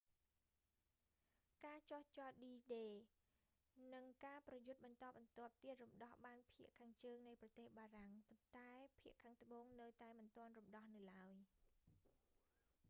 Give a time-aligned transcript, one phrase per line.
[1.65, 2.91] ការចុះចតឌីដេ d-day
[3.93, 8.69] និងការប្រយុទ្ធបន្តបន្ទាប់ទៀតរំដោះបានភាគខាងជើងនៃប្រទេសបារាំង ប៉ុន្តែ
[9.01, 11.33] ភាគខាងត្បូងនៅតែមិនទាន់រំដោះនៅឡើយ